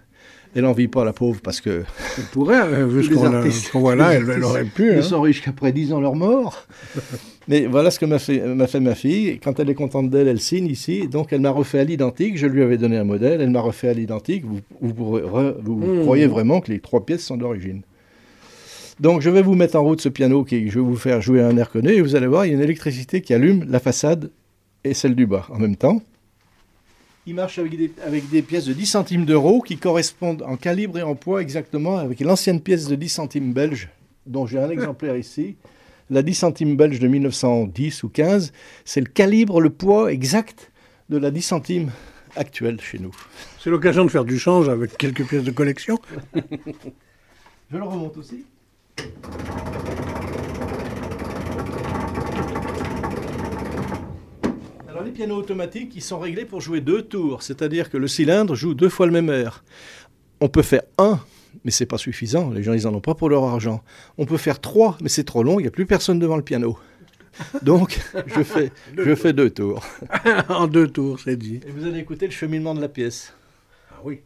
Elle 0.56 0.64
n'en 0.64 0.74
vit 0.74 0.88
pas, 0.88 1.06
la 1.06 1.14
pauvre, 1.14 1.42
parce 1.42 1.62
que 1.62 1.84
Elle 2.18 2.24
pourrait, 2.32 2.60
euh, 2.60 2.88
vu 2.88 3.04
ce 3.06 3.10
qu'on 3.10 3.52
ce 3.52 3.72
qu'on 3.72 3.80
voit 3.82 3.96
là, 3.96 4.14
elle, 4.14 4.28
elle 4.30 4.44
aurait 4.44 4.66
pu. 4.66 4.92
Ils 4.92 5.00
hein. 5.00 5.02
sont 5.04 5.22
riches 5.22 5.44
qu'après 5.44 5.72
10 5.72 5.94
ans 5.94 6.02
leur 6.02 6.16
mort. 6.16 6.66
Mais 7.48 7.66
voilà 7.66 7.90
ce 7.90 8.00
que 8.00 8.06
m'a 8.06 8.20
fait, 8.20 8.40
m'a 8.40 8.68
fait 8.68 8.80
ma 8.80 8.94
fille. 8.94 9.40
Quand 9.44 9.60
elle 9.60 9.70
est 9.70 9.76
contente 9.76 10.10
d'elle, 10.12 10.28
elle 10.28 10.40
signe 10.40 10.68
ici. 10.68 11.08
Donc 11.08 11.34
elle 11.34 11.42
m'a 11.42 11.50
refait 11.50 11.80
à 11.80 11.84
l'identique. 11.84 12.38
Je 12.38 12.46
lui 12.46 12.62
avais 12.62 12.78
donné 12.78 12.98
un 12.98 13.04
modèle. 13.04 13.42
Elle 13.42 13.50
m'a 13.50 13.62
refait 13.62 13.90
à 13.90 13.94
l'identique. 13.94 14.46
Vous, 14.46 14.60
Mmh. 14.82 16.02
croyez 16.02 16.28
vraiment 16.28 16.62
que 16.62 16.72
les 16.72 16.80
trois 16.80 17.06
pièces 17.06 17.26
sont 17.26 17.38
d'origine. 17.38 17.82
Donc 19.00 19.22
je 19.22 19.30
vais 19.32 19.42
vous 19.42 19.56
mettre 19.56 19.78
en 19.78 19.84
route 19.84 20.00
ce 20.00 20.10
piano. 20.10 20.44
Qui, 20.44 20.70
je 20.70 20.76
vais 20.80 20.86
vous 20.86 20.96
faire 20.96 21.22
jouer 21.22 21.42
un 21.42 21.58
air 21.58 21.72
connu. 21.72 21.90
Et 21.90 22.02
vous 22.02 22.16
allez 22.16 22.28
voir, 22.28 22.46
il 22.46 22.50
y 22.50 22.52
a 22.52 22.56
une 22.56 22.62
électricité 22.64 23.22
qui 23.22 23.34
allume 23.34 23.66
la 23.68 23.80
façade 23.80 24.30
et 24.84 24.94
celle 24.94 25.16
du 25.16 25.26
bas 25.26 25.48
en 25.50 25.58
même 25.58 25.76
temps. 25.76 26.02
Il 27.30 27.36
marche 27.36 27.60
avec 27.60 27.78
des, 27.78 27.92
avec 28.04 28.28
des 28.32 28.42
pièces 28.42 28.66
de 28.66 28.74
10 28.74 28.88
centimes 28.88 29.24
d'euros 29.24 29.62
qui 29.62 29.78
correspondent 29.78 30.42
en 30.42 30.58
calibre 30.58 30.98
et 30.98 31.04
en 31.04 31.14
poids 31.14 31.44
exactement 31.44 32.00
avec 32.00 32.22
l'ancienne 32.22 32.60
pièce 32.60 32.88
de 32.88 32.96
10 32.96 33.08
centimes 33.08 33.54
belge, 33.54 33.90
dont 34.26 34.48
j'ai 34.48 34.58
un 34.58 34.72
exemplaire 34.72 35.16
ici. 35.26 35.56
La 36.10 36.24
10 36.24 36.34
centimes 36.34 36.76
belge 36.76 36.98
de 36.98 37.08
1910 37.08 38.02
ou 38.02 38.10
15, 38.10 38.52
c'est 38.84 39.02
le 39.02 39.06
calibre, 39.06 39.62
le 39.62 39.70
poids 39.70 40.12
exact 40.12 40.72
de 41.10 41.18
la 41.18 41.30
10 41.30 41.42
centimes 41.44 41.92
actuelle 42.36 42.82
chez 42.82 42.98
nous. 42.98 43.16
C'est 43.60 43.70
l'occasion 43.70 44.06
de 44.06 44.10
faire 44.10 44.26
du 44.26 44.40
change 44.40 44.68
avec 44.68 44.98
quelques 44.98 45.28
pièces 45.28 45.44
de 45.44 45.52
collection. 45.52 46.00
Je 46.34 47.78
le 47.78 47.84
remonte 47.84 48.18
aussi. 48.18 48.44
Alors 55.00 55.08
les 55.08 55.14
pianos 55.14 55.38
automatiques, 55.38 55.94
ils 55.96 56.02
sont 56.02 56.20
réglés 56.20 56.44
pour 56.44 56.60
jouer 56.60 56.82
deux 56.82 57.04
tours, 57.04 57.42
c'est-à-dire 57.42 57.90
que 57.90 57.96
le 57.96 58.10
cylindre 58.10 58.54
joue 58.54 58.74
deux 58.74 58.90
fois 58.90 59.06
le 59.06 59.14
même 59.14 59.30
air. 59.30 59.64
On 60.42 60.50
peut 60.50 60.62
faire 60.62 60.82
un, 60.98 61.22
mais 61.64 61.72
c'est 61.72 61.86
pas 61.86 61.98
suffisant, 61.98 62.50
les 62.50 62.64
gens 62.64 62.74
ils 62.74 62.86
en 62.86 62.94
ont 62.94 63.00
pas 63.00 63.16
pour 63.16 63.30
leur 63.30 63.46
argent. 63.46 63.82
On 64.18 64.26
peut 64.26 64.36
faire 64.36 64.60
trois, 64.60 64.98
mais 65.02 65.08
c'est 65.08 65.24
trop 65.24 65.42
long, 65.42 65.58
il 65.58 65.64
n'y 65.64 65.70
a 65.70 65.72
plus 65.72 65.86
personne 65.86 66.20
devant 66.20 66.36
le 66.36 66.44
piano. 66.44 66.78
Donc, 67.62 67.98
je 68.28 68.44
fais, 68.44 68.74
deux, 69.32 69.50
tours. 69.50 69.86
en 70.50 70.68
deux 70.68 70.90
tours, 70.90 71.18
c'est 71.22 71.38
dit. 71.38 71.62
Et 71.66 71.72
vous 71.72 71.88
allez 71.88 72.00
écouter 72.00 72.26
le 72.26 72.34
cheminement 72.34 72.76
de 72.76 72.82
la 72.82 72.90
pièce. 72.90 73.34
Ah 73.92 74.02
oui. 74.04 74.20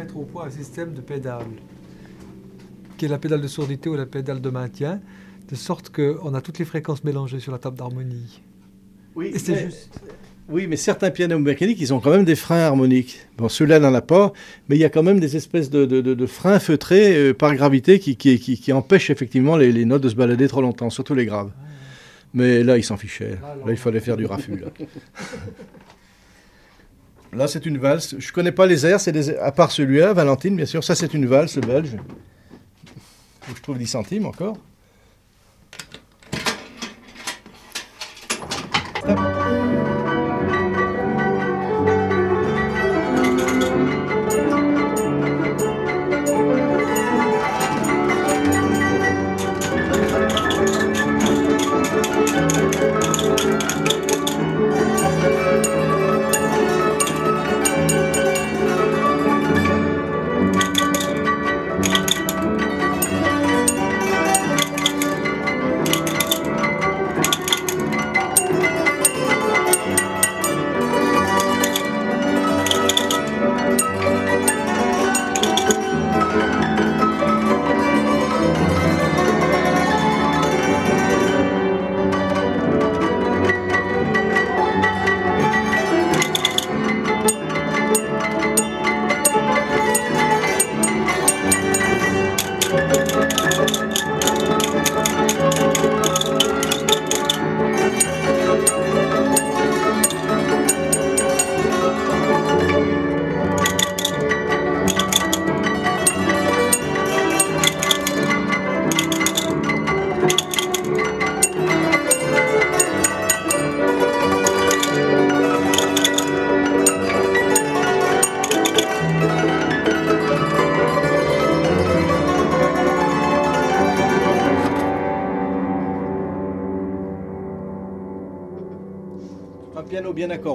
Mettre 0.00 0.16
au 0.16 0.22
point 0.24 0.44
un 0.46 0.50
système 0.50 0.94
de 0.94 1.00
pédale, 1.00 1.46
qui 2.96 3.04
est 3.04 3.08
la 3.08 3.18
pédale 3.18 3.40
de 3.40 3.48
sourdité 3.48 3.88
ou 3.88 3.96
la 3.96 4.06
pédale 4.06 4.40
de 4.40 4.50
maintien, 4.50 5.00
de 5.48 5.54
sorte 5.56 5.90
qu'on 5.90 6.32
a 6.34 6.40
toutes 6.40 6.58
les 6.58 6.64
fréquences 6.64 7.04
mélangées 7.04 7.40
sur 7.40 7.52
la 7.52 7.58
table 7.58 7.76
d'harmonie. 7.76 8.40
Oui, 9.14 9.32
c'est 9.36 9.52
mais- 9.52 9.64
juste. 9.66 10.00
Oui, 10.48 10.66
mais 10.66 10.74
certains 10.76 11.10
pianos 11.10 11.38
mécaniques, 11.38 11.80
ils 11.80 11.94
ont 11.94 12.00
quand 12.00 12.10
même 12.10 12.24
des 12.24 12.34
freins 12.34 12.58
harmoniques. 12.58 13.20
Bon, 13.38 13.48
celui-là 13.48 13.78
n'en 13.78 13.94
a 13.94 14.00
pas, 14.00 14.32
mais 14.68 14.74
il 14.76 14.80
y 14.80 14.84
a 14.84 14.88
quand 14.88 15.04
même 15.04 15.20
des 15.20 15.36
espèces 15.36 15.70
de, 15.70 15.84
de- 15.86 16.00
de- 16.00 16.14
de 16.14 16.26
freins 16.26 16.58
feutrés 16.58 17.14
euh, 17.16 17.32
par 17.34 17.54
gravité 17.54 18.00
qui, 18.00 18.16
qui, 18.16 18.40
qui- 18.40 18.58
qui 18.58 18.72
empêchent 18.72 19.10
effectivement 19.10 19.56
les, 19.56 19.70
les 19.70 19.84
notes 19.84 20.02
de 20.02 20.08
se 20.08 20.16
balader 20.16 20.48
trop 20.48 20.60
longtemps, 20.60 20.90
surtout 20.90 21.14
les 21.14 21.24
graves. 21.26 21.52
Mais 22.34 22.64
là, 22.64 22.78
il 22.78 22.82
s'en 22.84 22.96
fichait. 22.96 23.38
Là, 23.64 23.70
il 23.70 23.76
fallait 23.76 24.00
faire 24.00 24.16
du 24.16 24.26
raffut. 24.26 24.64
Là, 27.32 27.46
c'est 27.46 27.64
une 27.64 27.78
valse. 27.78 28.16
Je 28.18 28.32
connais 28.32 28.52
pas 28.52 28.66
les 28.66 28.84
airs, 28.86 29.00
c'est 29.00 29.38
à 29.38 29.52
part 29.52 29.70
celui-là, 29.70 30.12
Valentine, 30.12 30.56
bien 30.56 30.66
sûr. 30.66 30.82
Ça, 30.82 30.94
c'est 30.94 31.14
une 31.14 31.26
valse 31.26 31.58
belge. 31.58 31.96
Que 33.46 33.56
je 33.56 33.62
trouve 33.62 33.78
10 33.78 33.86
centimes 33.86 34.26
encore. 34.26 34.56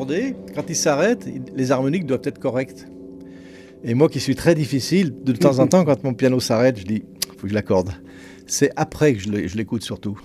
Accordé, 0.05 0.35
quand 0.53 0.69
il 0.69 0.75
s'arrête, 0.75 1.27
les 1.55 1.71
harmoniques 1.71 2.05
doivent 2.05 2.21
être 2.24 2.39
correctes. 2.39 2.88
Et 3.83 3.93
moi 3.93 4.07
qui 4.09 4.19
suis 4.19 4.35
très 4.35 4.55
difficile, 4.55 5.13
de 5.24 5.33
temps 5.33 5.59
en 5.59 5.67
temps, 5.74 5.83
quand 5.85 6.03
mon 6.03 6.13
piano 6.13 6.39
s'arrête, 6.39 6.79
je 6.79 6.85
dis, 6.85 7.03
faut 7.38 7.43
que 7.43 7.50
je 7.50 7.53
l'accorde. 7.53 7.91
C'est 8.47 8.71
après 8.75 9.13
que 9.13 9.19
je 9.19 9.57
l'écoute 9.57 9.83
surtout. 9.83 10.19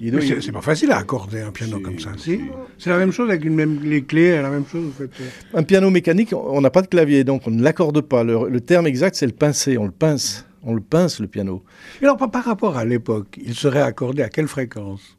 C'est 0.00 0.52
pas 0.52 0.60
facile 0.60 0.92
à 0.92 0.98
accorder 0.98 1.40
un 1.40 1.50
piano 1.50 1.78
Si. 1.78 1.82
comme 1.82 1.98
ça, 1.98 2.12
si 2.16 2.40
C'est 2.78 2.90
la 2.90 2.98
même 2.98 3.10
chose 3.10 3.28
avec 3.28 3.44
une 3.44 3.56
même, 3.56 3.80
les 3.82 4.02
clés, 4.04 4.40
la 4.40 4.48
même 4.50 4.64
chose, 4.64 4.92
Un 5.52 5.64
piano 5.64 5.90
mécanique, 5.90 6.32
on 6.32 6.60
n'a 6.60 6.70
pas 6.70 6.82
de 6.82 6.86
clavier, 6.86 7.24
donc 7.24 7.42
on 7.46 7.50
ne 7.50 7.60
l'accorde 7.60 8.00
pas. 8.02 8.22
Le, 8.22 8.48
le 8.48 8.60
terme 8.60 8.86
exact, 8.86 9.16
c'est 9.16 9.26
le 9.26 9.32
pincer. 9.32 9.76
On 9.76 9.86
le 9.86 9.90
pince. 9.90 10.46
On 10.62 10.72
le 10.72 10.80
pince, 10.80 11.18
le 11.18 11.26
piano. 11.26 11.64
Et 12.00 12.04
alors, 12.04 12.16
par 12.16 12.44
rapport 12.44 12.76
à 12.76 12.84
l'époque, 12.84 13.38
il 13.44 13.54
serait 13.54 13.82
accordé 13.82 14.22
à 14.22 14.28
quelle 14.28 14.46
fréquence? 14.46 15.17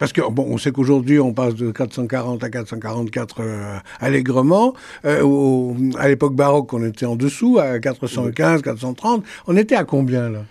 Parce 0.00 0.12
que, 0.12 0.22
bon, 0.28 0.46
on 0.48 0.58
sait 0.58 0.72
qu'aujourd'hui, 0.72 1.20
on 1.20 1.32
passe 1.32 1.54
de 1.54 1.70
440 1.70 2.42
à 2.42 2.50
444 2.50 3.36
euh, 3.40 3.76
allègrement. 4.00 4.74
Euh, 5.04 5.22
au- 5.22 5.76
à 5.98 6.08
l'époque 6.08 6.34
baroque, 6.34 6.72
on 6.72 6.82
était 6.84 7.06
en 7.06 7.14
dessous, 7.14 7.58
à 7.60 7.78
415, 7.78 8.62
430. 8.62 9.22
On 9.46 9.56
était 9.56 9.76
à 9.76 9.84
combien, 9.84 10.28
là? 10.30 10.42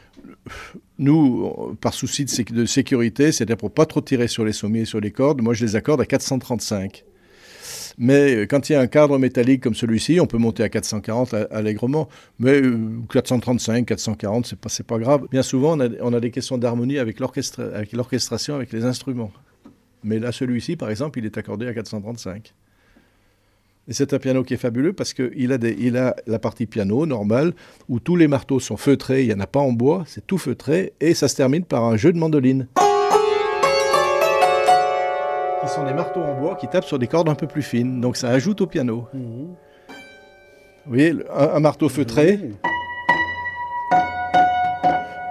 Nous, 0.98 1.50
par 1.82 1.94
souci 1.94 2.26
de 2.26 2.66
sécurité, 2.66 3.32
c'est-à-dire 3.32 3.58
pour 3.58 3.72
pas 3.72 3.86
trop 3.86 4.02
tirer 4.02 4.28
sur 4.28 4.44
les 4.46 4.52
sommiers 4.54 4.82
et 4.82 4.86
sur 4.86 5.00
les 5.00 5.12
cordes, 5.12 5.42
moi 5.42 5.54
je 5.54 5.66
les 5.66 5.76
accorde 5.76 6.02
à 6.02 6.06
435. 6.06 7.04
Mais 8.02 8.34
euh, 8.36 8.46
quand 8.46 8.70
il 8.70 8.74
y 8.74 8.76
a 8.76 8.80
un 8.80 8.88
cadre 8.88 9.18
métallique 9.18 9.62
comme 9.62 9.76
celui-ci, 9.76 10.20
on 10.22 10.26
peut 10.26 10.38
monter 10.38 10.64
à 10.64 10.70
440 10.70 11.34
a- 11.34 11.48
allègrement. 11.52 12.08
Mais 12.40 12.62
euh, 12.62 12.78
435, 13.12 13.86
440, 13.86 14.46
c'est 14.48 14.58
pas, 14.60 14.70
pas 14.88 15.00
grave. 15.00 15.28
Bien 15.30 15.44
souvent, 15.44 15.78
on 16.02 16.14
a, 16.14 16.20
des 16.22 16.32
questions 16.32 16.58
d'harmonie 16.58 16.98
avec 16.98 17.20
l'orchestra- 17.20 17.74
avec 17.76 17.92
l'orchestration, 17.92 18.56
avec 18.56 18.72
les 18.72 18.86
instruments. 18.86 19.32
Mais 20.04 20.18
là, 20.18 20.32
celui-ci, 20.32 20.78
par 20.78 20.90
exemple, 20.90 21.20
il 21.20 21.26
est 21.26 21.38
accordé 21.38 21.68
à 21.68 21.74
435. 21.74 22.54
Et 23.90 23.94
c'est 23.94 24.14
un 24.14 24.20
piano 24.20 24.44
qui 24.44 24.54
est 24.54 24.58
fabuleux 24.58 24.94
parce 24.94 25.14
qu'il 25.14 25.52
a 25.98 26.16
la 26.28 26.40
partie 26.40 26.68
piano 26.68 27.06
normale 27.06 27.54
où 27.90 28.00
tous 28.00 28.16
les 28.16 28.28
marteaux 28.28 28.60
sont 28.60 28.78
feutrés, 28.78 29.24
il 29.24 29.28
n'y 29.28 29.34
en 29.34 29.40
a 29.40 29.48
pas 29.48 29.60
en 29.60 29.74
bois, 29.74 30.04
c'est 30.08 30.26
tout 30.26 30.38
feutré, 30.38 30.94
et 31.02 31.14
ça 31.16 31.28
se 31.28 31.36
termine 31.36 31.66
par 31.66 31.84
un 31.84 31.98
jeu 31.98 32.14
de 32.14 32.18
mandoline. 32.20 32.68
Qui 35.62 35.68
sont 35.68 35.84
des 35.86 35.94
marteaux 35.94 36.22
en 36.22 36.40
bois 36.40 36.56
qui 36.56 36.68
tapent 36.68 36.86
sur 36.86 36.98
des 37.00 37.08
cordes 37.08 37.28
un 37.30 37.36
peu 37.36 37.48
plus 37.48 37.62
fines, 37.62 38.00
donc 38.00 38.16
ça 38.16 38.30
ajoute 38.30 38.62
au 38.62 38.68
piano. 38.68 39.08
Vous 39.14 39.58
voyez, 40.88 41.14
un, 41.36 41.50
un 41.56 41.60
marteau 41.60 41.90
feutré 41.90 42.40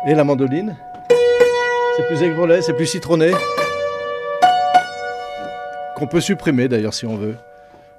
et 0.06 0.14
la 0.14 0.24
mandoline. 0.24 0.76
C'est 1.96 2.06
plus 2.06 2.22
aigrelet, 2.22 2.62
c'est 2.62 2.74
plus 2.74 2.86
citronné. 2.86 3.32
Qu'on 5.96 6.06
peut 6.06 6.20
supprimer 6.20 6.68
d'ailleurs 6.68 6.94
si 6.94 7.06
on 7.06 7.16
veut. 7.16 7.34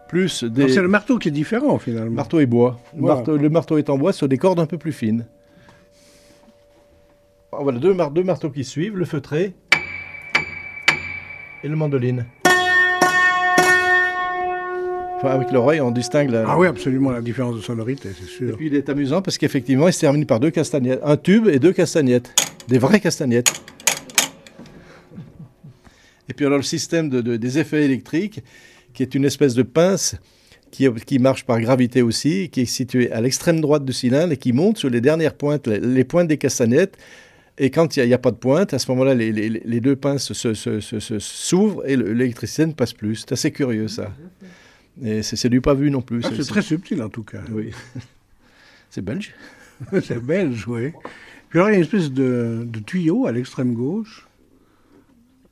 Plus 0.07 0.43
des. 0.43 0.69
C'est 0.69 0.81
le 0.81 0.87
marteau 0.87 1.17
qui 1.17 1.27
est 1.27 1.31
différent, 1.31 1.77
finalement. 1.79 2.11
Marteau 2.11 2.39
et 2.39 2.45
bois. 2.45 2.79
Le, 2.95 3.01
Voilà. 3.01 3.15
marteau, 3.15 3.37
le 3.37 3.49
marteau 3.49 3.77
est 3.77 3.89
en 3.89 3.97
bois 3.97 4.13
sur 4.13 4.27
des 4.29 4.37
cordes 4.37 4.59
un 4.59 4.65
peu 4.65 4.77
plus 4.77 4.93
fines. 4.93 5.25
Voilà, 7.51 7.79
deux, 7.79 7.93
mar- 7.93 8.11
deux 8.11 8.23
marteaux 8.23 8.49
qui 8.51 8.63
suivent, 8.63 8.95
le 8.95 9.05
feutré 9.05 9.53
et 11.63 11.67
le 11.67 11.75
mandoline. 11.75 12.25
Enfin, 15.17 15.31
avec 15.31 15.51
l'oreille, 15.51 15.81
on 15.81 15.91
distingue 15.91 16.29
la... 16.29 16.45
Ah 16.47 16.57
oui, 16.57 16.67
absolument, 16.67 17.11
la 17.11 17.19
différence 17.21 17.55
de 17.55 17.61
sonorité, 17.61 18.09
c'est 18.17 18.23
Et 18.23 18.27
sûr. 18.47 18.55
puis 18.55 18.67
il 18.67 18.75
est 18.75 18.87
amusant 18.87 19.21
parce 19.21 19.37
qu'effectivement, 19.37 19.87
il 19.87 19.93
se 19.93 19.99
termine 19.99 20.25
par 20.25 20.39
deux 20.39 20.49
castagnettes. 20.51 21.01
Un 21.03 21.17
tube 21.17 21.47
et 21.49 21.59
deux 21.59 21.73
castagnettes. 21.73 22.33
Des 22.69 22.77
vraies 22.77 23.01
castagnettes. 23.01 23.51
Et 26.29 26.33
puis 26.33 26.45
alors 26.45 26.57
le 26.59 26.63
système 26.63 27.09
de, 27.09 27.19
de- 27.21 27.35
des 27.35 27.57
effets 27.59 27.83
électriques, 27.83 28.41
qui 28.93 29.03
est 29.03 29.13
une 29.13 29.25
espèce 29.25 29.55
de 29.55 29.63
pince 29.63 30.15
qui, 30.71 30.87
qui 31.05 31.19
marche 31.19 31.43
par 31.45 31.59
gravité 31.59 32.01
aussi, 32.01 32.49
qui 32.49 32.61
est 32.61 32.65
située 32.65 33.11
à 33.11 33.19
l'extrême 33.19 33.59
droite 33.59 33.83
du 33.83 33.91
cylindre 33.91 34.31
et 34.31 34.37
qui 34.37 34.53
monte 34.53 34.77
sur 34.77 34.89
les 34.89 35.01
dernières 35.01 35.33
pointes, 35.33 35.67
les, 35.67 35.79
les 35.79 36.03
pointes 36.05 36.27
des 36.29 36.37
castagnettes. 36.37 36.97
Et 37.61 37.69
quand 37.71 37.97
il 37.97 38.05
n'y 38.07 38.13
a, 38.13 38.17
pas 38.17 38.31
de 38.31 38.37
pointe, 38.37 38.73
à 38.73 38.79
ce 38.79 38.89
moment-là, 38.91 39.13
les, 39.13 39.31
les- 39.33 39.49
les 39.49 39.79
deux 39.81 39.95
pinces 39.97 40.31
se- 40.33 40.53
se- 40.53 40.79
se- 40.79 40.99
se- 40.99 41.19
s'ouvrent 41.19 41.85
et 41.87 41.95
le- 41.97 42.13
l'électricité 42.13 42.65
ne 42.65 42.71
passe 42.71 42.93
plus. 42.93 43.15
C'est 43.17 43.33
assez 43.33 43.51
curieux 43.51 43.87
ça. 43.89 44.13
Et 45.03 45.21
c'est 45.23 45.49
du 45.49 45.59
pas 45.61 45.73
vu 45.73 45.91
non 45.91 46.01
plus. 46.01 46.21
Ah, 46.23 46.29
C'est- 46.29 46.43
c'est 46.43 46.49
très 46.49 46.61
subtil, 46.61 47.01
en 47.03 47.09
tout 47.09 47.23
cas. 47.23 47.41
Oui. 47.51 47.71
C'est 48.89 49.03
belge 49.03 49.33
c'est 50.03 50.19
belge, 50.23 50.65
oui. 50.67 50.91
Puis 51.49 51.59
alors, 51.59 51.69
il 51.69 51.73
y 51.73 51.75
a 51.75 51.77
une 51.77 51.83
espèce 51.83 52.11
de, 52.11 52.65
de 52.67 52.79
tuyau 52.79 53.27
à 53.27 53.31
l'extrême 53.31 53.73
gauche. 53.73 54.27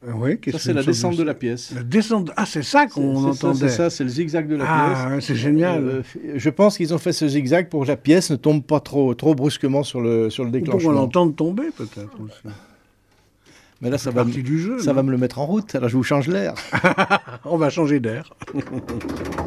Euh, 0.05 0.11
oui, 0.15 0.37
Ça, 0.51 0.59
c'est 0.59 0.73
la 0.73 0.83
descente 0.83 1.15
de 1.17 1.23
la 1.23 1.33
pièce. 1.33 1.71
La 1.73 1.81
descente. 1.81 2.31
Ah, 2.35 2.45
c'est 2.45 2.61
ça 2.61 2.85
qu'on 2.85 3.23
entendait. 3.25 3.57
C'est 3.67 3.69
ça, 3.69 3.89
c'est 3.89 4.03
le 4.03 4.09
zigzag 4.11 4.47
de 4.47 4.55
la 4.55 4.65
ah, 4.67 5.09
ouais, 5.09 5.21
c'est 5.21 5.35
génial. 5.35 5.83
pièce. 6.03 6.23
Euh, 6.23 6.33
je 6.35 6.49
pense 6.51 6.77
qu'ils 6.77 6.93
ont 6.93 6.99
fait 6.99 7.13
ce 7.13 7.27
zigzag 7.27 7.67
pour 7.67 7.81
que 7.83 7.87
la 7.87 7.97
pièce 7.97 8.29
ne 8.29 8.35
tombe 8.35 8.63
pas 8.63 8.79
trop, 8.79 9.15
trop 9.15 9.33
brusquement 9.33 9.81
sur 9.81 9.99
le, 9.99 10.29
sur 10.29 10.43
le 10.43 10.49
Ou 10.49 10.51
pour 10.51 10.59
qu'on 10.59 10.65
déclenchement. 10.65 10.91
l'entende 10.91 11.35
tomber, 11.35 11.69
peut-être 11.75 12.15
aussi. 12.23 12.55
Mais 13.81 13.89
là, 13.89 13.97
ça 13.97 14.11
va, 14.11 14.23
du 14.23 14.59
jeu. 14.59 14.79
ça 14.79 14.93
va 14.93 15.03
me 15.03 15.11
le 15.11 15.17
mettre 15.17 15.39
en 15.39 15.45
route. 15.45 15.73
Alors, 15.75 15.89
je 15.89 15.97
vous 15.97 16.03
change 16.03 16.27
l'air. 16.27 16.53
On 17.45 17.57
va 17.57 17.69
changer 17.69 17.99
d'air. 17.99 18.33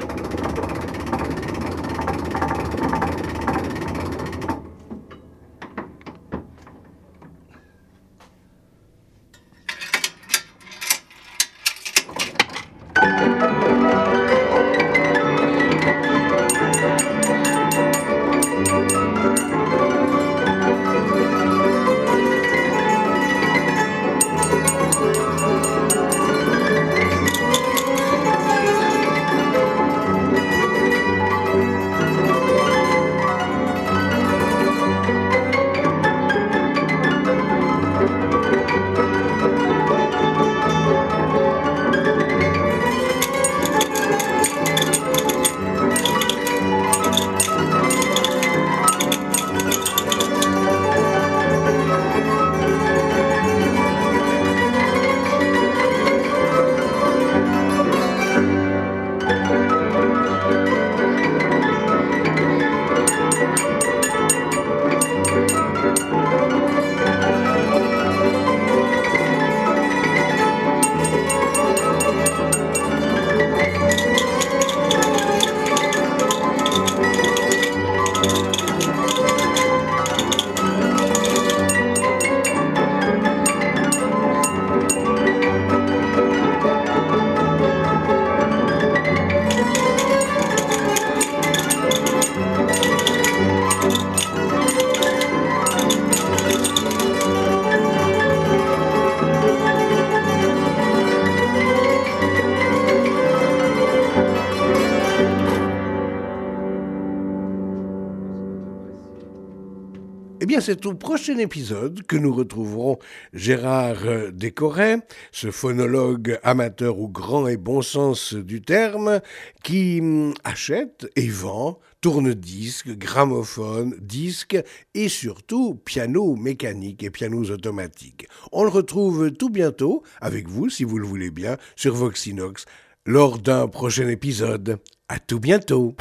Eh 110.42 110.46
bien, 110.46 110.62
c'est 110.62 110.86
au 110.86 110.94
prochain 110.94 111.36
épisode 111.36 112.02
que 112.04 112.16
nous 112.16 112.32
retrouverons 112.32 112.98
Gérard 113.34 114.06
euh, 114.06 114.30
Descoret, 114.30 115.00
ce 115.32 115.50
phonologue 115.50 116.38
amateur 116.42 116.98
au 116.98 117.08
grand 117.08 117.46
et 117.46 117.58
bon 117.58 117.82
sens 117.82 118.32
du 118.32 118.62
terme, 118.62 119.20
qui 119.62 120.00
hum, 120.00 120.32
achète 120.42 121.10
et 121.14 121.28
vend 121.28 121.78
tourne-disques, 122.00 122.96
gramophones, 122.96 123.94
disques 124.00 124.58
et 124.94 125.10
surtout 125.10 125.74
pianos 125.74 126.36
mécaniques 126.36 127.02
et 127.02 127.10
pianos 127.10 127.50
automatiques. 127.50 128.26
On 128.50 128.62
le 128.62 128.70
retrouve 128.70 129.32
tout 129.32 129.50
bientôt, 129.50 130.02
avec 130.22 130.48
vous 130.48 130.70
si 130.70 130.84
vous 130.84 130.98
le 130.98 131.06
voulez 131.06 131.30
bien, 131.30 131.58
sur 131.76 131.94
Voxinox, 131.94 132.64
lors 133.04 133.38
d'un 133.38 133.68
prochain 133.68 134.08
épisode. 134.08 134.78
À 135.10 135.18
tout 135.18 135.38
bientôt! 135.38 135.94